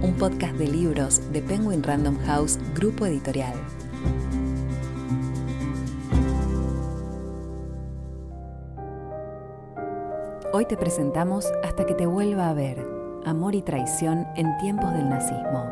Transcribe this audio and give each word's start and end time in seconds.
un 0.00 0.14
podcast 0.14 0.54
de 0.54 0.66
libros 0.66 1.32
de 1.32 1.42
Penguin 1.42 1.82
Random 1.82 2.16
House 2.24 2.58
Grupo 2.74 3.04
Editorial. 3.04 3.52
Hoy 10.52 10.64
te 10.66 10.76
presentamos 10.76 11.52
Hasta 11.62 11.84
que 11.84 11.94
te 11.94 12.06
vuelva 12.06 12.48
a 12.48 12.54
ver, 12.54 12.86
amor 13.24 13.54
y 13.54 13.62
traición 13.62 14.26
en 14.36 14.56
tiempos 14.58 14.92
del 14.92 15.08
nazismo. 15.08 15.70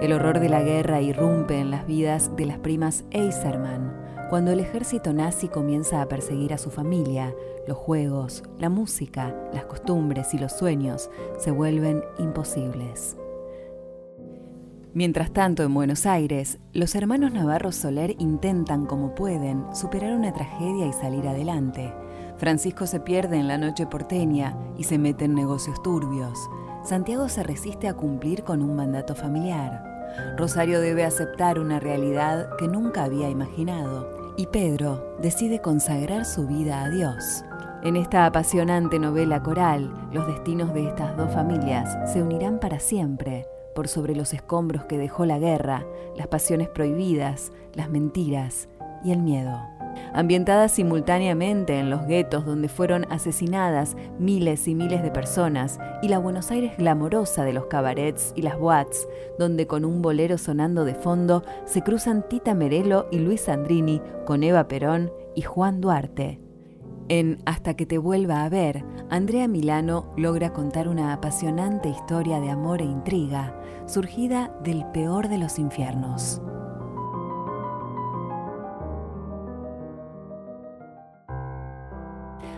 El 0.00 0.12
horror 0.12 0.40
de 0.40 0.48
la 0.48 0.62
guerra 0.62 1.00
irrumpe 1.00 1.58
en 1.58 1.70
las 1.70 1.86
vidas 1.86 2.34
de 2.36 2.46
las 2.46 2.58
primas 2.58 3.04
Eiserman, 3.10 3.96
cuando 4.28 4.50
el 4.50 4.60
ejército 4.60 5.12
nazi 5.12 5.48
comienza 5.48 6.02
a 6.02 6.08
perseguir 6.08 6.52
a 6.52 6.58
su 6.58 6.70
familia, 6.70 7.34
los 7.66 7.76
juegos, 7.76 8.42
la 8.58 8.68
música, 8.68 9.34
las 9.52 9.64
costumbres 9.64 10.34
y 10.34 10.38
los 10.38 10.52
sueños 10.52 11.10
se 11.38 11.50
vuelven 11.50 12.02
imposibles. 12.18 13.16
Mientras 14.94 15.32
tanto, 15.32 15.62
en 15.62 15.72
Buenos 15.72 16.04
Aires, 16.04 16.58
los 16.74 16.94
hermanos 16.94 17.32
Navarro 17.32 17.72
Soler 17.72 18.14
intentan 18.18 18.84
como 18.84 19.14
pueden 19.14 19.64
superar 19.74 20.14
una 20.14 20.34
tragedia 20.34 20.86
y 20.86 20.92
salir 20.92 21.26
adelante. 21.26 21.94
Francisco 22.36 22.86
se 22.86 23.00
pierde 23.00 23.38
en 23.38 23.48
la 23.48 23.56
noche 23.56 23.86
porteña 23.86 24.54
y 24.76 24.84
se 24.84 24.98
mete 24.98 25.24
en 25.24 25.34
negocios 25.34 25.82
turbios. 25.82 26.38
Santiago 26.84 27.30
se 27.30 27.42
resiste 27.42 27.88
a 27.88 27.94
cumplir 27.94 28.44
con 28.44 28.60
un 28.60 28.76
mandato 28.76 29.14
familiar. 29.14 29.82
Rosario 30.36 30.78
debe 30.82 31.04
aceptar 31.04 31.58
una 31.58 31.80
realidad 31.80 32.50
que 32.58 32.68
nunca 32.68 33.04
había 33.04 33.30
imaginado 33.30 34.34
y 34.36 34.46
Pedro 34.48 35.16
decide 35.22 35.62
consagrar 35.62 36.26
su 36.26 36.46
vida 36.46 36.82
a 36.82 36.90
Dios. 36.90 37.44
En 37.82 37.96
esta 37.96 38.26
apasionante 38.26 38.98
novela 38.98 39.42
coral, 39.42 40.10
los 40.12 40.26
destinos 40.26 40.74
de 40.74 40.88
estas 40.88 41.16
dos 41.16 41.32
familias 41.32 42.12
se 42.12 42.22
unirán 42.22 42.60
para 42.60 42.78
siempre 42.78 43.46
por 43.74 43.88
sobre 43.88 44.14
los 44.14 44.34
escombros 44.34 44.84
que 44.84 44.98
dejó 44.98 45.26
la 45.26 45.38
guerra, 45.38 45.86
las 46.16 46.28
pasiones 46.28 46.68
prohibidas, 46.68 47.52
las 47.74 47.90
mentiras 47.90 48.68
y 49.04 49.12
el 49.12 49.18
miedo 49.18 49.60
ambientada 50.12 50.68
simultáneamente 50.68 51.78
en 51.78 51.90
los 51.90 52.06
guetos 52.06 52.44
donde 52.44 52.68
fueron 52.68 53.06
asesinadas 53.10 53.96
miles 54.18 54.68
y 54.68 54.74
miles 54.74 55.02
de 55.02 55.10
personas, 55.10 55.78
y 56.02 56.08
la 56.08 56.18
Buenos 56.18 56.50
Aires 56.50 56.76
glamorosa 56.76 57.44
de 57.44 57.52
los 57.52 57.66
cabarets 57.66 58.32
y 58.36 58.42
las 58.42 58.58
boats, 58.58 59.08
donde 59.38 59.66
con 59.66 59.84
un 59.84 60.02
bolero 60.02 60.38
sonando 60.38 60.84
de 60.84 60.94
fondo 60.94 61.42
se 61.64 61.82
cruzan 61.82 62.28
Tita 62.28 62.54
Merelo 62.54 63.08
y 63.10 63.18
Luis 63.18 63.42
Sandrini 63.42 64.00
con 64.26 64.42
Eva 64.42 64.68
Perón 64.68 65.12
y 65.34 65.42
Juan 65.42 65.80
Duarte. 65.80 66.41
En 67.14 67.42
Hasta 67.44 67.74
que 67.74 67.84
te 67.84 67.98
vuelva 67.98 68.42
a 68.42 68.48
ver, 68.48 68.86
Andrea 69.10 69.46
Milano 69.46 70.10
logra 70.16 70.54
contar 70.54 70.88
una 70.88 71.12
apasionante 71.12 71.90
historia 71.90 72.40
de 72.40 72.48
amor 72.48 72.80
e 72.80 72.86
intriga, 72.86 73.54
surgida 73.84 74.50
del 74.64 74.86
peor 74.94 75.28
de 75.28 75.36
los 75.36 75.58
infiernos. 75.58 76.40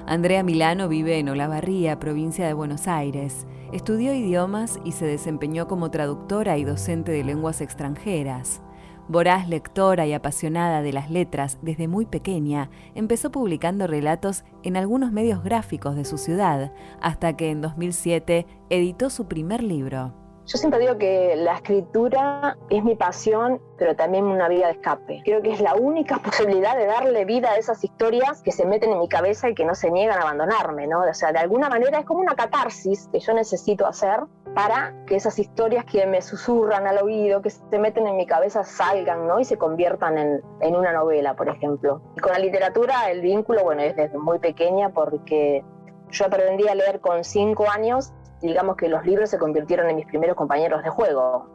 Andrea 0.07 0.45
Milano 0.45 0.87
vive 0.87 1.19
en 1.19 1.31
Olavarría, 1.31 1.99
provincia 1.99 2.47
de 2.47 2.55
Buenos 2.55 2.87
Aires. 2.87 3.49
Estudió 3.73 4.15
idiomas 4.15 4.79
y 4.85 4.93
se 4.93 5.05
desempeñó 5.05 5.67
como 5.67 5.91
traductora 5.91 6.59
y 6.59 6.63
docente 6.63 7.11
de 7.11 7.25
lenguas 7.25 7.61
extranjeras. 7.61 8.63
Voraz 9.07 9.49
lectora 9.49 10.07
y 10.07 10.15
apasionada 10.15 10.81
de 10.81 10.93
las 10.95 11.11
letras 11.11 11.59
desde 11.61 11.89
muy 11.89 12.07
pequeña, 12.07 12.71
empezó 12.95 13.31
publicando 13.31 13.87
relatos 13.87 14.45
en 14.63 14.79
algunos 14.79 15.13
medios 15.13 15.45
gráficos 15.45 15.95
de 15.95 16.07
su 16.07 16.17
ciudad, 16.17 16.73
hasta 17.03 17.37
que 17.37 17.51
en 17.51 17.61
2007 17.61 18.47
editó 18.71 19.11
su 19.11 19.29
primer 19.29 19.63
libro. 19.63 20.15
Yo 20.47 20.59
siempre 20.59 20.79
digo 20.79 20.99
que 20.99 21.37
la 21.37 21.55
escritura 21.55 22.59
es 22.69 22.85
mi 22.85 22.97
pasión, 22.97 23.63
pero 23.79 23.97
también 23.97 24.25
una 24.25 24.47
vía 24.49 24.67
de 24.67 24.73
escape. 24.73 25.23
Creo 25.25 25.41
que 25.41 25.51
es 25.51 25.61
la 25.61 25.75
única 25.75 26.19
posibilidad 26.19 26.77
de 26.77 26.85
darle 26.85 27.25
vida 27.25 27.53
a 27.53 27.57
esas 27.57 27.83
historias 27.83 28.43
que 28.43 28.53
se 28.53 28.67
meten 28.67 28.93
en 28.93 28.99
mi 28.99 29.09
cabeza 29.09 29.49
y 29.49 29.55
que 29.55 29.65
no 29.65 29.75
se 29.75 29.91
niegan 29.91 30.19
a 30.19 30.23
abandonarme, 30.23 30.87
¿no? 30.87 31.01
O 31.01 31.15
sea, 31.15 31.33
de 31.33 31.39
alguna 31.39 31.71
manera 31.71 31.99
es 31.99 32.05
como 32.05 32.21
una 32.21 32.35
catarsis 32.35 33.09
que 33.11 33.21
yo 33.21 33.33
necesito 33.33 33.87
hacer 33.87 34.21
para 34.55 34.95
que 35.07 35.17
esas 35.17 35.39
historias 35.39 35.85
que 35.85 36.07
me 36.07 36.23
susurran 36.23 36.87
al 36.87 36.99
oído, 37.03 37.43
que 37.43 37.51
se 37.51 37.79
meten 37.79 38.07
en 38.07 38.17
mi 38.17 38.27
cabeza, 38.27 38.63
salgan, 38.65 39.27
¿no? 39.27 39.41
Y 39.41 39.45
se 39.45 39.59
conviertan 39.59 40.17
en, 40.17 40.43
en 40.61 40.77
una 40.77 40.93
novela, 40.93 41.35
por 41.35 41.49
ejemplo. 41.49 42.01
Y 42.17 42.21
con 42.21 42.33
la 42.33 42.39
literatura 42.39 43.11
el 43.11 43.21
vínculo, 43.21 43.65
bueno, 43.65 43.83
es 43.83 43.97
desde 43.97 44.17
muy 44.19 44.39
pequeña 44.39 44.91
porque 44.91 45.65
yo 46.11 46.27
aprendí 46.27 46.69
a 46.69 46.75
leer 46.75 47.01
con 47.01 47.25
cinco 47.25 47.69
años 47.69 48.13
digamos 48.47 48.77
que 48.77 48.89
los 48.89 49.05
libros 49.05 49.31
se 49.31 49.39
convirtieron 49.39 49.89
en 49.89 49.97
mis 49.97 50.07
primeros 50.07 50.37
compañeros 50.37 50.83
de 50.83 50.91
juego. 50.91 51.47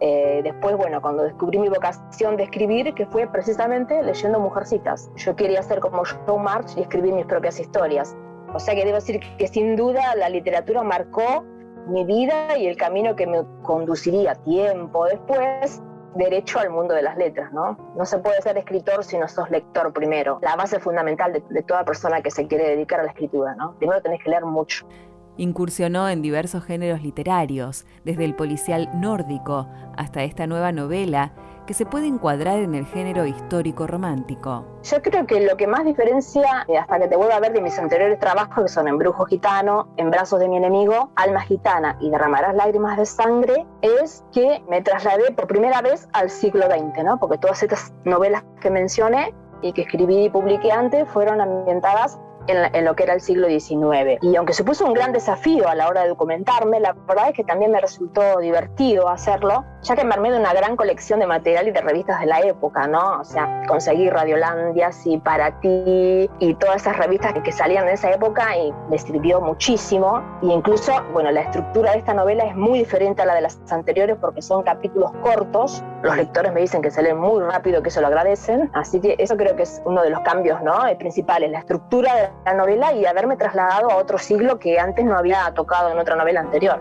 Eh, 0.00 0.40
después, 0.42 0.76
bueno, 0.76 1.02
cuando 1.02 1.24
descubrí 1.24 1.58
mi 1.58 1.68
vocación 1.68 2.36
de 2.36 2.44
escribir, 2.44 2.94
que 2.94 3.06
fue 3.06 3.26
precisamente 3.26 4.02
leyendo 4.02 4.38
Mujercitas. 4.38 5.10
Yo 5.16 5.34
quería 5.34 5.62
ser 5.62 5.80
como 5.80 6.02
Joe 6.26 6.38
March 6.38 6.76
y 6.76 6.82
escribir 6.82 7.12
mis 7.12 7.26
propias 7.26 7.58
historias. 7.58 8.16
O 8.54 8.58
sea 8.58 8.74
que 8.74 8.84
debo 8.84 8.94
decir 8.94 9.20
que 9.36 9.48
sin 9.48 9.76
duda 9.76 10.14
la 10.14 10.28
literatura 10.28 10.82
marcó 10.82 11.44
mi 11.88 12.04
vida 12.04 12.56
y 12.58 12.66
el 12.66 12.76
camino 12.76 13.16
que 13.16 13.26
me 13.26 13.44
conduciría 13.62 14.34
tiempo 14.34 15.06
después 15.06 15.82
derecho 16.14 16.58
al 16.58 16.70
mundo 16.70 16.94
de 16.94 17.02
las 17.02 17.16
letras, 17.16 17.52
¿no? 17.52 17.78
No 17.96 18.04
se 18.04 18.18
puede 18.18 18.40
ser 18.42 18.58
escritor 18.58 19.04
si 19.04 19.18
no 19.18 19.28
sos 19.28 19.50
lector 19.50 19.92
primero. 19.92 20.38
La 20.42 20.56
base 20.56 20.80
fundamental 20.80 21.32
de, 21.32 21.62
toda 21.62 21.84
persona 21.84 22.22
que 22.22 22.30
se 22.30 22.46
quiere 22.46 22.70
dedicar 22.70 23.00
a 23.00 23.04
la 23.04 23.10
escritura, 23.10 23.54
¿no? 23.54 23.76
Primero 23.78 24.00
tenés 24.02 24.22
que 24.22 24.30
leer 24.30 24.44
mucho. 24.44 24.86
Incursionó 25.36 26.08
en 26.08 26.20
diversos 26.20 26.64
géneros 26.64 27.02
literarios, 27.02 27.86
desde 28.04 28.24
el 28.24 28.34
policial 28.34 28.88
nórdico 28.94 29.68
hasta 29.96 30.24
esta 30.24 30.46
nueva 30.46 30.72
novela 30.72 31.32
que 31.68 31.74
se 31.74 31.84
puede 31.84 32.06
encuadrar 32.06 32.60
en 32.60 32.74
el 32.74 32.86
género 32.86 33.26
histórico 33.26 33.86
romántico. 33.86 34.64
Yo 34.84 35.02
creo 35.02 35.26
que 35.26 35.42
lo 35.42 35.58
que 35.58 35.66
más 35.66 35.84
diferencia, 35.84 36.64
eh, 36.66 36.78
hasta 36.78 36.98
que 36.98 37.08
te 37.08 37.14
vuelva 37.14 37.36
a 37.36 37.40
ver 37.40 37.52
de 37.52 37.60
mis 37.60 37.78
anteriores 37.78 38.18
trabajos, 38.18 38.64
que 38.64 38.68
son 38.68 38.88
En 38.88 38.96
Brujo 38.96 39.26
Gitano, 39.26 39.86
En 39.98 40.10
Brazos 40.10 40.40
de 40.40 40.48
mi 40.48 40.56
Enemigo, 40.56 41.12
Alma 41.14 41.42
Gitana 41.42 41.98
y 42.00 42.08
Derramarás 42.08 42.54
Lágrimas 42.54 42.96
de 42.96 43.04
Sangre, 43.04 43.66
es 43.82 44.24
que 44.32 44.64
me 44.70 44.80
trasladé 44.80 45.30
por 45.32 45.46
primera 45.46 45.82
vez 45.82 46.08
al 46.14 46.30
siglo 46.30 46.68
XX, 46.68 47.04
¿no? 47.04 47.20
Porque 47.20 47.36
todas 47.36 47.62
estas 47.62 47.92
novelas 48.04 48.42
que 48.62 48.70
mencioné 48.70 49.34
y 49.60 49.74
que 49.74 49.82
escribí 49.82 50.24
y 50.24 50.30
publiqué 50.30 50.72
antes 50.72 51.06
fueron 51.10 51.42
ambientadas 51.42 52.18
en, 52.48 52.84
lo 52.84 52.96
que 52.96 53.04
era 53.04 53.14
el 53.14 53.20
siglo 53.20 53.48
XIX. 53.48 54.18
Y 54.22 54.36
aunque 54.36 54.52
supuso 54.52 54.86
un 54.86 54.94
gran 54.94 55.12
desafío 55.12 55.68
a 55.68 55.74
la 55.74 55.88
hora 55.88 56.02
de 56.02 56.08
documentarme, 56.08 56.80
la 56.80 56.94
verdad 57.06 57.28
es 57.28 57.34
que 57.34 57.44
también 57.44 57.70
me 57.70 57.80
resultó 57.80 58.38
divertido 58.40 59.08
hacerlo, 59.08 59.64
ya 59.82 59.94
que 59.94 60.04
me 60.04 60.14
armé 60.14 60.30
de 60.32 60.38
una 60.38 60.52
gran 60.52 60.76
colección 60.76 61.20
de 61.20 61.26
material 61.26 61.68
y 61.68 61.70
de 61.70 61.80
revistas 61.80 62.20
de 62.20 62.26
la 62.26 62.40
época, 62.40 62.86
¿no? 62.86 63.20
O 63.20 63.24
sea, 63.24 63.62
conseguí 63.68 64.08
Radiolandias 64.10 65.06
y 65.06 65.18
Para 65.18 65.60
Ti 65.60 66.30
y 66.38 66.54
todas 66.54 66.82
esas 66.82 66.96
revistas 66.96 67.34
que, 67.34 67.52
salían 67.58 67.88
en 67.88 67.94
esa 67.94 68.10
época 68.12 68.56
y 68.56 68.72
me 68.88 68.98
sirvió 68.98 69.40
muchísimo. 69.40 70.22
Y 70.42 70.52
incluso, 70.52 70.92
bueno, 71.12 71.30
la 71.30 71.40
estructura 71.40 71.92
de 71.92 71.98
esta 71.98 72.14
novela 72.14 72.44
es 72.44 72.54
muy 72.54 72.78
diferente 72.78 73.22
a 73.22 73.26
la 73.26 73.34
de 73.34 73.40
las 73.40 73.58
anteriores 73.72 74.16
porque 74.20 74.42
son 74.42 74.62
capítulos 74.62 75.10
cortos. 75.22 75.82
Los 76.02 76.16
lectores 76.16 76.52
me 76.52 76.60
dicen 76.60 76.80
que 76.80 76.90
se 76.90 77.02
leen 77.02 77.18
muy 77.18 77.42
rápido, 77.42 77.82
que 77.82 77.88
eso 77.88 78.00
lo 78.00 78.06
agradecen. 78.06 78.70
Así 78.72 79.00
que 79.00 79.16
eso 79.18 79.36
creo 79.36 79.56
que 79.56 79.64
es 79.64 79.82
uno 79.84 80.02
de 80.02 80.10
los 80.10 80.20
cambios, 80.20 80.62
¿no? 80.62 80.74
principales, 80.98 81.50
la 81.50 81.58
estructura 81.58 82.14
de 82.14 82.28
la 82.44 82.54
novela 82.54 82.92
y 82.92 83.04
haberme 83.04 83.36
trasladado 83.36 83.90
a 83.90 83.96
otro 83.96 84.18
siglo 84.18 84.58
que 84.58 84.78
antes 84.78 85.04
no 85.04 85.16
había 85.16 85.52
tocado 85.54 85.90
en 85.90 85.98
otra 85.98 86.16
novela 86.16 86.40
anterior. 86.40 86.80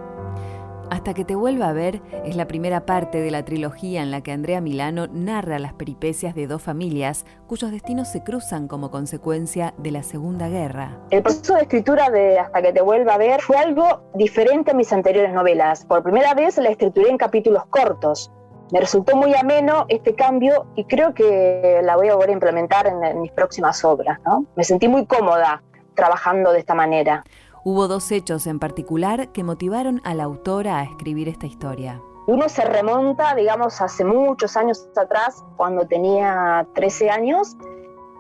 Hasta 0.90 1.14
que 1.14 1.26
te 1.26 1.36
vuelva 1.36 1.70
a 1.70 1.74
ver 1.74 2.02
es 2.24 2.36
la 2.36 2.48
primera 2.48 2.86
parte 2.86 3.20
de 3.20 3.30
la 3.30 3.44
trilogía 3.44 4.02
en 4.02 4.12
la 4.12 4.22
que 4.22 4.32
Andrea 4.32 4.62
Milano 4.62 5.08
narra 5.08 5.60
las 5.60 5.74
peripecias 5.74 6.34
de 6.34 6.48
dos 6.48 6.62
familias 6.62 7.26
cuyos 7.46 7.72
destinos 7.72 8.08
se 8.08 8.24
cruzan 8.24 8.68
como 8.68 8.90
consecuencia 8.90 9.74
de 9.78 9.92
la 9.92 10.04
Segunda 10.04 10.48
Guerra. 10.48 10.98
El 11.10 11.24
proceso 11.24 11.56
de 11.56 11.64
escritura 11.64 12.10
de 12.10 12.40
Hasta 12.40 12.62
que 12.62 12.72
te 12.72 12.82
vuelva 12.82 13.16
a 13.16 13.18
ver 13.18 13.42
fue 13.42 13.58
algo 13.58 14.02
diferente 14.14 14.72
a 14.72 14.74
mis 14.74 14.94
anteriores 14.94 15.34
novelas. 15.34 15.86
Por 15.86 16.04
primera 16.04 16.34
vez 16.34 16.58
la 16.58 16.70
escrituré 16.70 17.10
en 17.10 17.18
capítulos 17.18 17.66
cortos. 17.66 18.32
Me 18.72 18.82
resultó 18.82 19.16
muy 19.16 19.34
ameno 19.34 19.86
este 19.88 20.14
cambio 20.14 20.66
y 20.76 20.84
creo 20.86 21.14
que 21.14 21.80
la 21.84 21.96
voy 21.96 22.10
a 22.10 22.16
volver 22.16 22.30
a 22.30 22.34
implementar 22.34 22.88
en, 22.88 23.22
mis 23.22 23.32
próximas 23.32 23.84
obras. 23.86 24.20
¿no? 24.26 24.46
Me 24.56 24.64
sentí 24.64 24.88
muy 24.88 25.06
cómoda 25.06 25.64
trabajando 25.96 26.52
de 26.52 26.60
esta 26.60 26.76
manera. 26.76 27.24
Hubo 27.64 27.88
dos 27.88 28.12
hechos 28.12 28.46
en 28.46 28.60
particular 28.60 29.30
que 29.30 29.44
motivaron 29.44 30.02
a 30.04 30.14
la 30.14 30.24
autora 30.24 30.80
a 30.80 30.84
escribir 30.84 31.30
esta 31.30 31.46
historia. 31.46 32.02
Uno 32.28 32.50
se 32.50 32.66
remonta, 32.66 33.36
digamos, 33.36 33.80
hace 33.80 34.04
muchos 34.04 34.58
años 34.58 34.90
atrás, 34.98 35.46
cuando 35.56 35.88
tenía 35.88 36.68
13 36.76 37.10
años, 37.10 37.56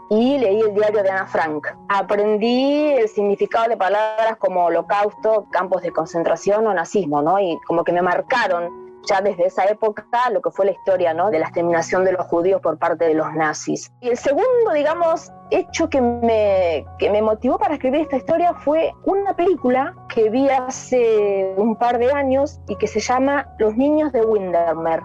y 0.09 0.37
leí 0.37 0.61
el 0.61 0.73
diario 0.73 1.03
de 1.03 1.09
Ana 1.09 1.27
Frank. 1.27 1.67
Aprendí 1.89 2.93
el 2.93 3.09
significado 3.09 3.67
de 3.67 3.75
palabras 3.75 4.37
como 4.37 4.65
holocausto, 4.65 5.47
campos 5.51 5.81
de 5.81 5.91
concentración 5.91 6.65
o 6.67 6.73
nazismo, 6.73 7.21
¿no? 7.21 7.37
Y 7.39 7.59
como 7.67 7.83
que 7.83 7.91
me 7.91 8.01
marcaron 8.01 8.86
ya 9.05 9.21
desde 9.21 9.45
esa 9.45 9.65
época 9.65 10.05
lo 10.31 10.41
que 10.41 10.51
fue 10.51 10.65
la 10.65 10.71
historia 10.71 11.13
¿no? 11.13 11.29
de 11.29 11.39
la 11.39 11.45
exterminación 11.45 12.03
de 12.03 12.13
los 12.13 12.25
judíos 12.27 12.61
por 12.61 12.77
parte 12.77 13.05
de 13.05 13.13
los 13.13 13.33
nazis. 13.33 13.91
Y 14.01 14.09
el 14.09 14.17
segundo, 14.17 14.73
digamos, 14.73 15.31
hecho 15.51 15.89
que 15.89 16.01
me, 16.01 16.85
que 16.97 17.09
me 17.09 17.21
motivó 17.21 17.57
para 17.57 17.75
escribir 17.75 18.01
esta 18.01 18.17
historia 18.17 18.53
fue 18.53 18.93
una 19.05 19.35
película 19.35 19.95
que 20.13 20.29
vi 20.29 20.49
hace 20.49 21.53
un 21.57 21.75
par 21.75 21.99
de 21.99 22.11
años 22.11 22.59
y 22.67 22.75
que 22.75 22.87
se 22.87 22.99
llama 22.99 23.47
Los 23.59 23.75
niños 23.75 24.11
de 24.11 24.21
Windermere 24.21 25.03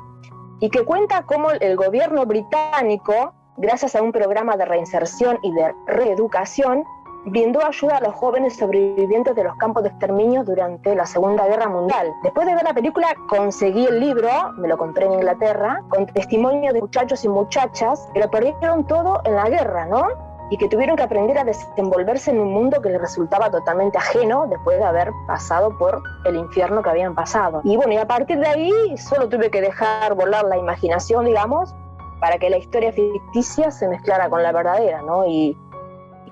y 0.63 0.71
que 0.71 0.85
cuenta 0.85 1.25
cómo 1.25 1.51
el 1.51 1.77
gobierno 1.77 2.25
británico, 2.25 3.35
gracias 3.57 3.97
a 3.97 4.03
un 4.03 4.13
programa 4.13 4.57
de 4.57 4.65
reinserción 4.65 5.39
y 5.43 5.53
de 5.53 5.75
reeducación, 5.89 6.85
brindó 7.25 7.65
ayuda 7.65 7.99
a 7.99 8.01
los 8.01 8.15
jóvenes 8.15 8.57
sobrevivientes 8.57 9.35
de 9.35 9.45
los 9.45 9.57
campos 9.57 9.83
de 9.83 9.91
exterminio 9.91 10.45
durante 10.45 10.95
la 10.95 11.07
Segunda 11.07 11.47
Guerra 11.47 11.69
Mundial. 11.69 12.13
Después 12.23 12.47
de 12.47 12.55
ver 12.55 12.65
la 12.65 12.75
película, 12.75 13.09
conseguí 13.29 13.87
el 13.87 14.01
libro, 14.01 14.29
me 14.57 14.69
lo 14.69 14.77
compré 14.77 15.07
en 15.07 15.15
Inglaterra, 15.15 15.83
con 15.89 16.07
testimonio 16.07 16.73
de 16.73 16.81
muchachos 16.81 17.25
y 17.25 17.29
muchachas 17.29 18.09
que 18.13 18.21
lo 18.21 18.31
perdieron 18.31 18.87
todo 18.87 19.21
en 19.25 19.37
la 19.37 19.49
guerra, 19.49 19.87
¿no? 19.87 20.09
Y 20.51 20.59
que 20.59 20.69
tuvieron 20.69 20.97
que 20.97 21.03
aprender 21.03 21.39
a 21.39 21.45
desenvolverse 21.45 22.31
en 22.31 22.39
un 22.39 22.53
mundo 22.53 22.83
que 22.83 22.91
les 22.91 23.01
resultaba 23.01 23.51
totalmente 23.51 23.97
ajeno 23.97 24.47
después 24.49 24.79
de 24.79 24.85
haber 24.85 25.11
pasado 25.27 25.79
por 25.79 26.03
el 26.27 26.37
infierno 26.37 26.83
que 26.83 26.91
habían 26.91 27.15
pasado. 27.15 27.63
Y 27.65 27.77
bueno, 27.77 27.93
y 27.93 27.97
a 27.97 28.07
partir 28.07 28.39
de 28.39 28.49
ahí 28.49 28.99
solo 28.99 29.29
tuve 29.29 29.51
que 29.51 29.63
dejar 29.63 30.15
volar 30.15 30.45
la 30.45 30.59
imaginación, 30.59 31.25
digamos, 31.25 31.75
para 32.21 32.39
que 32.39 32.51
la 32.51 32.59
historia 32.59 32.93
ficticia 32.93 33.71
se 33.71 33.89
mezclara 33.89 34.29
con 34.29 34.43
la 34.43 34.53
verdadera, 34.53 35.01
¿no? 35.03 35.27
Y 35.27 35.57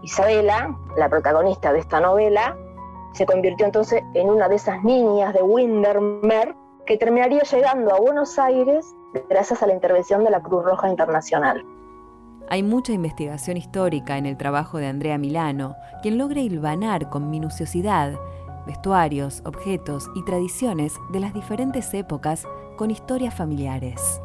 Isabela, 0.03 0.77
la 0.97 1.09
protagonista 1.09 1.73
de 1.73 1.81
esta 1.81 2.01
novela, 2.01 2.57
se 3.13 3.27
convirtió 3.27 3.67
entonces 3.67 4.03
en 4.15 4.29
una 4.29 4.49
de 4.49 4.57
esas 4.57 4.83
niñas 4.85 5.35
de 5.35 5.43
Windermere 5.43 6.55
que 6.87 6.97
terminaría 6.97 7.43
llegando 7.43 7.95
a 7.95 8.01
Buenos 8.01 8.39
Aires 8.39 8.87
gracias 9.29 9.63
a 9.63 9.67
la 9.67 9.75
intervención 9.75 10.25
de 10.25 10.31
la 10.31 10.41
Cruz 10.41 10.65
Roja 10.65 10.89
Internacional. 10.89 11.65
Hay 12.49 12.63
mucha 12.63 12.93
investigación 12.93 13.57
histórica 13.57 14.19
en 14.19 14.27
el 14.27 14.37
trabajo 14.37 14.79
de 14.79 14.87
Andrea 14.87 15.19
Milano, 15.19 15.77
quien 16.03 16.19
logra 16.19 16.41
hilvanar 16.41 17.09
con 17.09 17.31
minuciosidad 17.31 18.15
vestuarios, 18.67 19.43
objetos 19.45 20.09
y 20.15 20.25
tradiciones 20.25 20.95
de 21.11 21.21
las 21.21 21.35
diferentes 21.35 21.93
épocas 21.95 22.47
con 22.77 22.91
historias 22.91 23.35
familiares. 23.35 24.21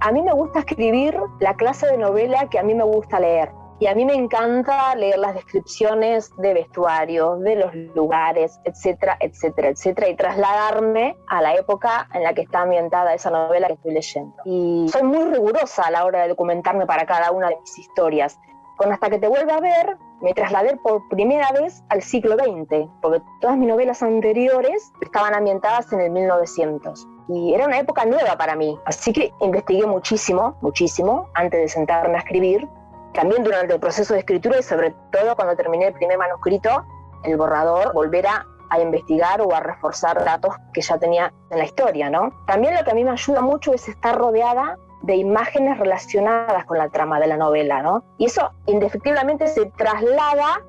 A 0.00 0.10
mí 0.12 0.22
me 0.22 0.32
gusta 0.32 0.60
escribir 0.60 1.16
la 1.40 1.54
clase 1.54 1.86
de 1.86 1.96
novela 1.96 2.48
que 2.50 2.58
a 2.58 2.62
mí 2.62 2.74
me 2.74 2.84
gusta 2.84 3.20
leer. 3.20 3.50
Y 3.82 3.88
a 3.88 3.96
mí 3.96 4.04
me 4.04 4.14
encanta 4.14 4.94
leer 4.94 5.18
las 5.18 5.34
descripciones 5.34 6.30
de 6.36 6.54
vestuarios, 6.54 7.40
de 7.40 7.56
los 7.56 7.74
lugares, 7.96 8.60
etcétera, 8.62 9.16
etcétera, 9.18 9.70
etcétera, 9.70 10.08
y 10.08 10.14
trasladarme 10.14 11.16
a 11.26 11.42
la 11.42 11.56
época 11.56 12.08
en 12.14 12.22
la 12.22 12.32
que 12.32 12.42
está 12.42 12.60
ambientada 12.60 13.12
esa 13.12 13.30
novela 13.30 13.66
que 13.66 13.72
estoy 13.72 13.94
leyendo. 13.94 14.36
Y 14.44 14.86
soy 14.88 15.02
muy 15.02 15.24
rigurosa 15.32 15.82
a 15.82 15.90
la 15.90 16.04
hora 16.04 16.22
de 16.22 16.28
documentarme 16.28 16.86
para 16.86 17.06
cada 17.06 17.32
una 17.32 17.48
de 17.48 17.56
mis 17.58 17.76
historias. 17.76 18.38
Con 18.76 18.92
Hasta 18.92 19.10
que 19.10 19.18
te 19.18 19.26
vuelva 19.26 19.56
a 19.56 19.60
ver, 19.60 19.96
me 20.20 20.32
trasladé 20.32 20.76
por 20.76 21.08
primera 21.08 21.50
vez 21.50 21.82
al 21.88 22.02
siglo 22.02 22.36
XX, 22.36 22.88
porque 23.00 23.20
todas 23.40 23.56
mis 23.56 23.68
novelas 23.68 24.00
anteriores 24.00 24.92
estaban 25.00 25.34
ambientadas 25.34 25.92
en 25.92 26.02
el 26.02 26.10
1900 26.12 27.08
y 27.28 27.54
era 27.54 27.66
una 27.66 27.80
época 27.80 28.04
nueva 28.04 28.36
para 28.36 28.54
mí. 28.54 28.78
Así 28.84 29.12
que 29.12 29.32
investigué 29.40 29.86
muchísimo, 29.86 30.56
muchísimo, 30.60 31.30
antes 31.34 31.60
de 31.60 31.68
sentarme 31.68 32.14
a 32.14 32.18
escribir 32.18 32.68
también 33.12 33.44
durante 33.44 33.74
el 33.74 33.80
proceso 33.80 34.14
de 34.14 34.20
escritura 34.20 34.58
y 34.58 34.62
sobre 34.62 34.94
todo 35.10 35.36
cuando 35.36 35.56
terminé 35.56 35.88
el 35.88 35.94
primer 35.94 36.18
manuscrito, 36.18 36.84
el 37.24 37.36
borrador, 37.36 37.92
volver 37.92 38.26
a, 38.26 38.46
investigar 38.80 39.42
o 39.42 39.54
a 39.54 39.60
reforzar 39.60 40.24
datos 40.24 40.54
que 40.72 40.80
ya 40.80 40.96
tenía 40.96 41.30
en 41.50 41.58
la 41.58 41.64
historia, 41.64 42.08
¿no? 42.08 42.32
También 42.46 42.74
lo 42.74 42.82
que 42.82 42.90
a 42.90 42.94
mí 42.94 43.04
me 43.04 43.10
ayuda 43.10 43.42
mucho 43.42 43.74
es 43.74 43.86
estar 43.86 44.16
rodeada 44.16 44.78
de 45.02 45.16
imágenes 45.16 45.78
relacionadas 45.78 46.64
con 46.64 46.78
la 46.78 46.88
trama 46.88 47.20
de 47.20 47.26
la 47.26 47.36
novela, 47.36 47.82
¿no? 47.82 48.02
Y 48.16 48.24
eso 48.24 48.50
indefectiblemente 48.64 49.46
se 49.48 49.66
traslada 49.76 50.62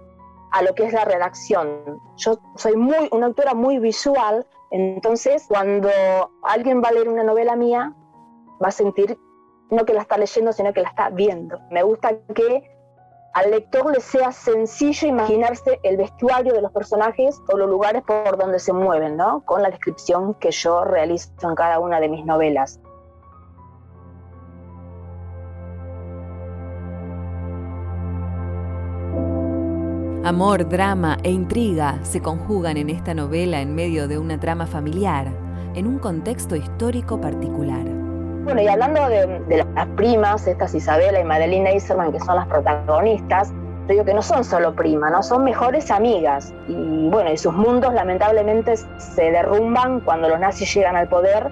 a 0.52 0.62
lo 0.64 0.76
que 0.76 0.84
es 0.84 0.92
la 0.92 1.06
redacción. 1.06 1.98
Yo 2.18 2.40
soy 2.58 2.76
muy, 2.76 3.08
una 3.12 3.28
autora 3.28 3.54
muy 3.54 3.80
visual, 3.80 4.46
entonces 4.72 5.46
cuando 5.48 5.90
alguien 6.44 6.82
va 6.84 6.90
a 6.90 6.92
leer 6.92 7.08
una 7.08 7.24
novela 7.24 7.56
mía, 7.56 7.94
va 8.62 8.68
a 8.68 8.72
sentir 8.72 9.18
no 9.70 9.86
que 9.86 9.94
la 9.94 10.02
está 10.02 10.18
leyendo, 10.18 10.54
sino 10.54 10.74
que 10.74 10.82
la 10.82 10.90
está 10.90 11.10
viendo. 11.10 11.60
Me 11.72 11.84
gusta 11.84 12.12
que 12.34 12.70
al 13.34 13.50
lector 13.50 13.92
le 13.92 14.00
sea 14.00 14.32
sencillo 14.32 15.08
imaginarse 15.08 15.80
el 15.82 15.98
vestuario 15.98 16.54
de 16.54 16.62
los 16.62 16.72
personajes 16.72 17.42
o 17.52 17.58
los 17.58 17.68
lugares 17.68 18.04
por 18.04 18.38
donde 18.38 18.60
se 18.60 18.74
mueven, 18.74 19.18
¿no? 19.18 19.44
Con 19.46 19.64
la 19.64 19.70
descripción 19.70 20.36
que 20.36 20.52
yo 20.52 20.84
realizo 20.86 21.32
en 21.42 21.56
cada 21.56 21.80
una 21.80 22.00
de 22.00 22.10
mis 22.10 22.26
novelas. 22.26 22.80
Amor, 30.24 30.70
drama 30.70 31.18
e 31.22 31.32
intriga 31.32 32.00
se 32.04 32.22
conjugan 32.22 32.78
en 32.78 32.90
esta 32.90 33.14
novela 33.14 33.60
en 33.60 33.76
medio 33.76 34.08
de 34.08 34.18
una 34.18 34.40
trama 34.40 34.68
familiar, 34.68 35.28
en 35.76 35.86
un 35.86 36.00
contexto 36.00 36.56
histórico 36.56 37.20
particular. 37.20 38.03
Bueno, 38.44 38.62
y 38.62 38.68
hablando 38.68 39.08
de, 39.08 39.66
las 39.74 39.88
primas, 39.96 40.46
estas 40.48 40.76
Isabela 40.76 41.18
y 41.18 41.24
Madeline 41.24 41.68
Eiserman, 41.68 42.12
que 42.12 42.20
son 42.20 42.36
las 42.36 42.48
protagonistas, 42.48 43.52
yo 43.88 43.88
digo 43.88 44.06
que 44.06 44.14
no 44.14 44.22
son 44.22 44.44
solo 44.44 44.76
primas, 44.76 45.14
¿no? 45.14 45.24
Son 45.24 45.46
mejores 45.46 45.90
amigas. 45.90 46.54
Y 46.68 47.10
bueno, 47.10 47.32
y 47.32 47.38
sus 47.38 47.54
mundos 47.54 47.94
lamentablemente 47.94 48.76
se 48.76 49.32
derrumban 49.32 50.02
cuando 50.02 50.28
los 50.28 50.42
nazis 50.42 50.74
llegan 50.74 50.98
al 50.98 51.08
poder 51.08 51.52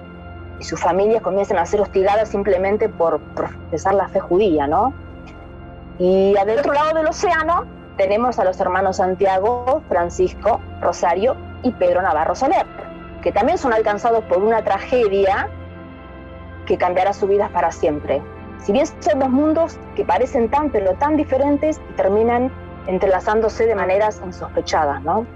y 0.60 0.64
sus 0.64 0.78
familias 0.78 1.22
comienzan 1.22 1.56
a 1.58 1.64
ser 1.64 1.80
hostigadas 1.80 2.28
simplemente 2.28 2.90
por 2.90 3.20
profesar 3.20 3.94
la 3.94 4.08
fe 4.08 4.20
judía, 4.20 4.66
¿no? 4.66 4.92
Y 5.98 6.34
del 6.34 6.58
otro 6.58 6.74
lado 6.74 6.92
del 6.94 7.06
océano 7.06 7.64
tenemos 7.96 8.38
a 8.38 8.44
los 8.44 8.60
hermanos 8.60 8.98
Santiago, 8.98 9.82
Francisco, 9.88 10.60
Rosario 10.82 11.36
y 11.62 11.70
Pedro 11.70 12.02
Navarro 12.02 12.34
Soler, 12.34 12.66
que 13.22 13.32
también 13.32 13.56
son 13.56 13.72
alcanzados 13.72 14.24
por 14.24 14.38
una 14.42 14.62
tragedia 14.62 15.48
que 16.66 16.78
cambiará 16.78 17.12
su 17.12 17.26
vida 17.26 17.48
para 17.52 17.72
siempre. 17.72 18.22
Si 18.58 18.72
bien 18.72 18.86
son 18.86 19.18
dos 19.18 19.30
mundos 19.30 19.78
que 19.96 20.04
parecen 20.04 20.48
tan 20.48 20.70
pero 20.70 20.92
tan 20.94 21.16
diferentes 21.16 21.80
y 21.90 21.92
terminan 21.94 22.50
entrelazándose 22.86 23.66
de 23.66 23.74
maneras 23.74 24.20
insospechadas, 24.24 25.02
¿no? 25.02 25.26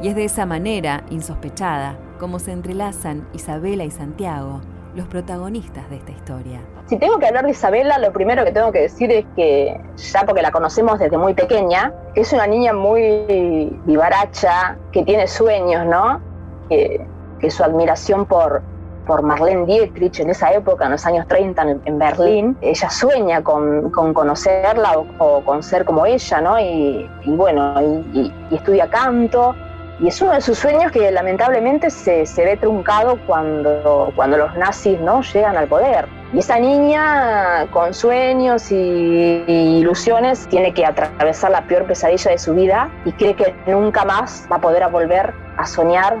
Y 0.00 0.08
es 0.08 0.14
de 0.14 0.24
esa 0.24 0.46
manera, 0.46 1.02
insospechada, 1.10 1.96
como 2.18 2.38
se 2.38 2.52
entrelazan 2.52 3.26
Isabela 3.32 3.84
y 3.84 3.90
Santiago, 3.90 4.60
los 4.94 5.08
protagonistas 5.08 5.88
de 5.90 5.96
esta 5.96 6.12
historia. 6.12 6.60
Si 6.86 6.96
tengo 6.98 7.18
que 7.18 7.26
hablar 7.26 7.44
de 7.44 7.50
Isabela, 7.50 7.98
lo 7.98 8.12
primero 8.12 8.44
que 8.44 8.52
tengo 8.52 8.70
que 8.70 8.82
decir 8.82 9.10
es 9.10 9.24
que, 9.34 9.80
ya 9.96 10.24
porque 10.24 10.42
la 10.42 10.52
conocemos 10.52 10.98
desde 10.98 11.18
muy 11.18 11.34
pequeña, 11.34 11.92
que 12.14 12.20
es 12.20 12.32
una 12.32 12.46
niña 12.46 12.72
muy 12.72 13.76
vivaracha, 13.84 14.78
que 14.92 15.02
tiene 15.02 15.26
sueños, 15.26 15.86
¿no? 15.86 16.20
Que, 16.68 17.04
que 17.40 17.50
su 17.50 17.64
admiración 17.64 18.26
por, 18.26 18.62
por 19.06 19.22
Marlene 19.22 19.66
Dietrich 19.66 20.20
en 20.20 20.30
esa 20.30 20.52
época, 20.52 20.86
en 20.86 20.92
los 20.92 21.06
años 21.06 21.26
30 21.28 21.62
en, 21.84 21.98
Berlín. 21.98 22.56
Ella 22.60 22.90
sueña 22.90 23.42
con, 23.42 23.90
conocerla 23.90 24.98
o, 25.18 25.40
con 25.42 25.62
ser 25.62 25.84
como 25.84 26.06
ella, 26.06 26.40
¿no? 26.40 26.58
Y, 26.58 27.08
bueno, 27.26 27.80
y, 28.12 28.32
estudia 28.50 28.88
canto. 28.88 29.54
Y 30.00 30.08
es 30.08 30.20
uno 30.20 30.32
de 30.32 30.40
sus 30.40 30.58
sueños 30.58 30.90
que 30.90 31.10
lamentablemente 31.12 31.88
se, 31.88 32.24
ve 32.36 32.56
truncado 32.56 33.16
cuando, 33.26 34.12
cuando 34.16 34.36
los 34.36 34.56
nazis 34.56 34.98
¿no? 35.00 35.22
llegan 35.22 35.56
al 35.56 35.68
poder. 35.68 36.08
Y 36.32 36.38
esa 36.40 36.58
niña 36.58 37.68
con 37.70 37.94
sueños 37.94 38.72
y, 38.72 39.44
ilusiones 39.46 40.48
tiene 40.48 40.74
que 40.74 40.84
atravesar 40.84 41.52
la 41.52 41.62
peor 41.62 41.84
pesadilla 41.84 42.32
de 42.32 42.38
su 42.38 42.54
vida 42.54 42.90
y 43.04 43.12
cree 43.12 43.36
que 43.36 43.54
nunca 43.68 44.04
más 44.04 44.48
va 44.50 44.56
a 44.56 44.60
poder 44.60 44.90
volver 44.90 45.32
a 45.56 45.64
soñar 45.64 46.16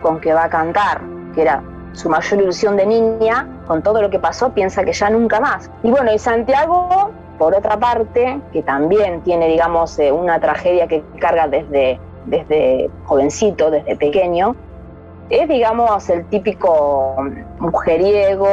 con 0.00 0.18
que 0.18 0.32
va 0.32 0.44
a 0.44 0.48
cantar, 0.48 1.02
que 1.34 1.42
era 1.42 1.62
su 1.92 2.08
mayor 2.08 2.40
ilusión 2.40 2.76
de 2.76 2.86
niña, 2.86 3.46
con 3.66 3.82
todo 3.82 4.00
lo 4.00 4.10
que 4.10 4.18
pasó, 4.18 4.50
piensa 4.50 4.84
que 4.84 4.92
ya 4.92 5.10
nunca 5.10 5.40
más. 5.40 5.70
Y 5.82 5.90
bueno, 5.90 6.12
y 6.12 6.18
Santiago, 6.18 7.10
por 7.38 7.54
otra 7.54 7.78
parte, 7.78 8.40
que 8.52 8.62
también 8.62 9.22
tiene, 9.22 9.48
digamos, 9.48 9.98
eh, 9.98 10.12
una 10.12 10.40
tragedia 10.40 10.86
que 10.86 11.02
carga 11.20 11.48
desde, 11.48 12.00
desde 12.26 12.90
jovencito, 13.04 13.70
desde 13.70 13.96
pequeño, 13.96 14.56
es, 15.30 15.48
digamos, 15.48 16.08
el 16.10 16.26
típico 16.26 17.16
mujeriego 17.58 18.46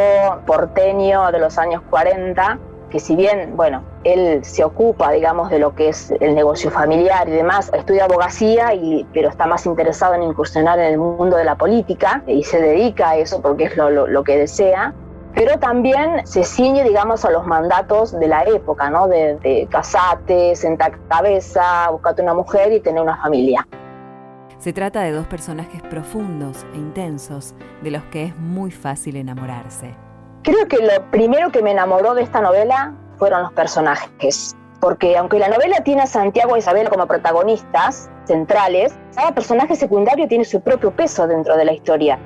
porteño 0.46 1.32
de 1.32 1.40
los 1.40 1.58
años 1.58 1.82
40, 1.90 2.58
que 2.90 3.00
si 3.00 3.16
bien, 3.16 3.56
bueno, 3.56 3.84
él 4.04 4.44
se 4.44 4.64
ocupa, 4.64 5.12
digamos, 5.12 5.50
de 5.50 5.60
lo 5.60 5.76
que 5.76 5.90
es 5.90 6.12
el 6.20 6.36
negocio 6.36 6.72
familiar 6.72 7.28
y 7.28 7.32
demás, 7.32 7.72
estudia 7.74 8.06
abogacía, 8.06 8.74
y, 8.74 9.06
pero 9.14 9.30
está 9.30 9.46
más 9.48 9.66
interesado 9.66 10.16
en 10.16 10.24
incursionar 10.24 10.80
en 10.80 10.86
el 10.86 10.98
mundo 10.98 11.38
de 11.38 11.44
la 11.44 11.56
política 11.56 12.24
y 12.28 12.44
se 12.44 12.62
dedica 12.62 13.12
a 13.12 13.18
eso 13.18 13.42
porque 13.42 13.66
es 13.66 13.78
lo, 13.78 13.90
lo, 13.90 14.24
que 14.24 14.38
desea, 14.38 14.94
pero 15.34 15.60
también 15.60 16.26
se 16.26 16.44
ciñe, 16.44 16.84
digamos, 16.84 17.24
a 17.26 17.32
los 17.32 17.46
mandatos 17.46 18.18
de 18.20 18.28
la 18.28 18.44
época, 18.44 18.90
¿no? 18.90 19.08
De, 19.08 19.36
de 19.36 19.68
casate, 19.70 20.56
sentar 20.56 20.98
cabeza, 21.08 21.90
buscarte 21.92 22.22
una 22.22 22.34
mujer 22.34 22.72
y 22.72 22.80
tener 22.80 23.02
una 23.02 23.18
familia. 23.22 23.68
Se 24.58 24.74
trata 24.74 25.02
de 25.02 25.12
dos 25.12 25.28
personajes 25.28 25.82
profundos 25.84 26.66
e 26.74 26.78
intensos, 26.78 27.56
de 27.82 27.92
los 27.92 28.04
que 28.06 28.26
es 28.26 28.36
muy 28.36 28.72
fácil 28.72 29.16
enamorarse. 29.16 30.09
Creo 30.44 30.68
que 30.68 30.78
lo 30.78 31.12
primero 31.12 31.52
que 31.52 31.62
me 31.62 31.72
enamoró 31.72 32.14
de 32.14 32.22
esta 32.22 32.40
novela 32.40 32.94
fueron 33.18 33.42
los 33.44 33.52
personajes. 33.52 34.56
Porque 34.80 35.18
aunque 35.18 35.38
la 35.38 35.50
novela 35.50 35.84
tiene 35.84 36.04
a 36.04 36.08
Santiago 36.08 36.56
e 36.56 36.60
Isabel 36.60 36.88
como 36.88 37.06
protagonistas 37.08 38.10
centrales, 38.24 38.96
cada 39.14 39.34
personaje 39.34 39.76
secundario 39.76 40.30
tiene 40.30 40.46
su 40.46 40.62
propio 40.62 40.92
peso 40.92 41.28
dentro 41.28 41.58
de 41.58 41.66
la 41.66 41.74
historia. 41.74 42.18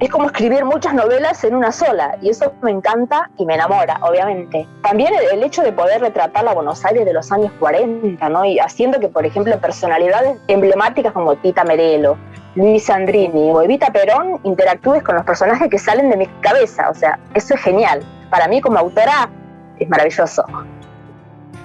Es 0.00 0.10
como 0.10 0.26
escribir 0.26 0.64
muchas 0.64 0.94
novelas 0.94 1.44
en 1.44 1.54
una 1.54 1.70
sola, 1.70 2.18
y 2.20 2.30
eso 2.30 2.52
me 2.60 2.72
encanta 2.72 3.30
y 3.38 3.46
me 3.46 3.54
enamora, 3.54 4.00
obviamente. 4.02 4.66
También 4.82 5.12
el 5.32 5.44
hecho 5.44 5.62
de 5.62 5.72
poder 5.72 6.00
retratar 6.00 6.42
la 6.42 6.54
Buenos 6.54 6.84
Aires 6.84 7.04
de 7.04 7.12
los 7.12 7.30
años 7.30 7.52
40, 7.60 8.28
¿no? 8.28 8.44
Y 8.44 8.58
haciendo 8.58 8.98
que, 8.98 9.08
por 9.08 9.24
ejemplo, 9.24 9.56
personalidades 9.60 10.38
emblemáticas 10.48 11.12
como 11.12 11.36
Tita 11.36 11.62
Merelo, 11.62 12.16
Luis 12.54 12.90
Andrini 12.90 13.50
o 13.50 13.62
Evita 13.62 13.90
Perón 13.90 14.38
interactúes 14.42 15.02
con 15.02 15.14
los 15.14 15.24
personajes 15.24 15.70
que 15.70 15.78
salen 15.78 16.10
de 16.10 16.16
mi 16.16 16.26
cabeza. 16.40 16.90
O 16.90 16.94
sea, 16.94 17.18
eso 17.34 17.54
es 17.54 17.60
genial. 17.60 18.02
Para 18.30 18.48
mí 18.48 18.60
como 18.60 18.78
autora 18.78 19.30
es 19.78 19.88
maravilloso. 19.88 20.44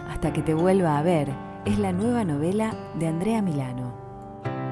Hasta 0.10 0.32
que 0.32 0.42
te 0.42 0.54
vuelva 0.54 0.98
a 0.98 1.02
ver 1.02 1.28
es 1.66 1.78
la 1.78 1.92
nueva 1.92 2.24
novela 2.24 2.74
de 2.96 3.08
Andrea 3.08 3.42
Milano. 3.42 3.94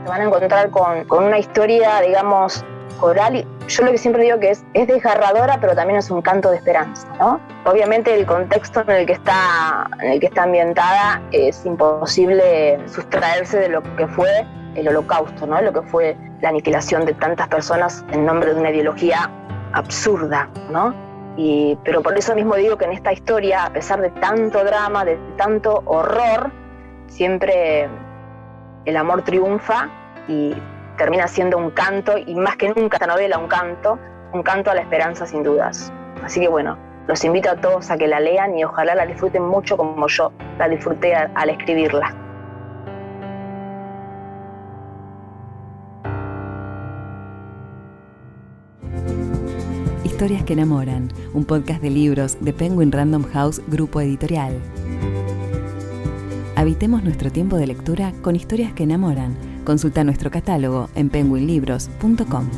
Se 0.03 0.09
van 0.09 0.21
a 0.21 0.23
encontrar 0.25 0.69
con, 0.69 1.03
con 1.05 1.25
una 1.25 1.37
historia, 1.37 1.99
digamos, 1.99 2.63
coral. 2.99 3.35
Y 3.35 3.45
yo 3.67 3.83
lo 3.83 3.91
que 3.91 3.97
siempre 3.97 4.23
digo 4.23 4.39
que 4.39 4.51
es, 4.51 4.63
es 4.73 4.87
desgarradora, 4.87 5.59
pero 5.59 5.75
también 5.75 5.99
es 5.99 6.09
un 6.09 6.21
canto 6.21 6.49
de 6.51 6.57
esperanza, 6.57 7.07
¿no? 7.19 7.39
Obviamente 7.65 8.13
el 8.13 8.25
contexto 8.25 8.81
en 8.81 8.91
el 8.91 9.05
que 9.05 9.13
está, 9.13 9.89
en 10.01 10.13
el 10.13 10.19
que 10.19 10.27
está 10.27 10.43
ambientada 10.43 11.21
es 11.31 11.65
imposible 11.65 12.79
sustraerse 12.87 13.59
de 13.59 13.69
lo 13.69 13.83
que 13.97 14.07
fue 14.07 14.45
el 14.75 14.87
holocausto, 14.87 15.47
¿no? 15.47 15.61
lo 15.61 15.73
que 15.73 15.81
fue 15.83 16.15
la 16.41 16.49
aniquilación 16.49 17.05
de 17.05 17.13
tantas 17.13 17.47
personas 17.47 18.05
en 18.11 18.25
nombre 18.25 18.53
de 18.53 18.59
una 18.59 18.71
ideología 18.71 19.29
absurda. 19.73 20.49
¿no? 20.69 20.93
Y, 21.37 21.77
pero 21.83 22.01
por 22.01 22.17
eso 22.17 22.35
mismo 22.35 22.55
digo 22.55 22.77
que 22.77 22.85
en 22.85 22.93
esta 22.93 23.11
historia, 23.11 23.65
a 23.65 23.69
pesar 23.71 24.01
de 24.01 24.09
tanto 24.11 24.63
drama, 24.63 25.03
de 25.05 25.17
tanto 25.37 25.83
horror, 25.85 26.51
siempre 27.07 27.89
el 28.85 28.97
amor 28.97 29.23
triunfa 29.23 29.89
y 30.27 30.55
termina 30.97 31.27
siendo 31.27 31.57
un 31.57 31.71
canto, 31.71 32.17
y 32.17 32.35
más 32.35 32.55
que 32.55 32.69
nunca 32.69 32.97
esta 32.97 33.07
novela 33.07 33.37
un 33.37 33.47
canto, 33.47 33.99
un 34.31 34.43
canto 34.43 34.71
a 34.71 34.75
la 34.75 34.81
esperanza 34.81 35.25
sin 35.25 35.43
dudas. 35.43 35.91
Así 36.23 36.39
que 36.39 36.47
bueno, 36.47 36.77
los 37.07 37.23
invito 37.23 37.49
a 37.49 37.55
todos 37.55 37.91
a 37.91 37.97
que 37.97 38.07
la 38.07 38.19
lean 38.19 38.57
y 38.57 38.63
ojalá 38.63 38.95
la 38.95 39.05
disfruten 39.05 39.43
mucho 39.43 39.77
como 39.77 40.07
yo 40.07 40.31
la 40.57 40.67
disfruté 40.69 41.13
al 41.15 41.49
escribirla. 41.49 42.24
Historias 50.15 50.45
que 50.45 50.53
enamoran, 50.53 51.11
un 51.33 51.43
podcast 51.43 51.81
de 51.81 51.89
libros 51.89 52.37
de 52.39 52.53
Penguin 52.53 52.89
Random 52.89 53.21
House 53.33 53.61
Grupo 53.67 53.99
Editorial. 53.99 54.57
Habitemos 56.55 57.03
nuestro 57.03 57.29
tiempo 57.33 57.57
de 57.57 57.67
lectura 57.67 58.13
con 58.21 58.37
historias 58.37 58.71
que 58.71 58.83
enamoran. 58.83 59.35
Consulta 59.65 60.05
nuestro 60.05 60.31
catálogo 60.31 60.89
en 60.95 61.09
penguinlibros.com. 61.09 62.49